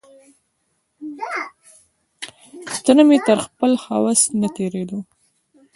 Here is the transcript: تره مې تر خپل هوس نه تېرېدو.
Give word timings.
تره 2.83 3.03
مې 3.07 3.17
تر 3.27 3.37
خپل 3.45 3.71
هوس 3.85 4.21
نه 4.39 4.47
تېرېدو. 4.55 4.99